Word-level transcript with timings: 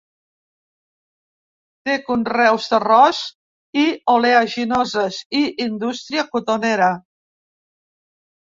Té 1.89 1.97
conreus 2.07 2.65
d'arròs 2.71 3.19
i 3.83 3.85
oleaginoses 4.15 5.21
i 5.41 5.45
indústria 5.67 6.27
cotonera. 6.33 6.91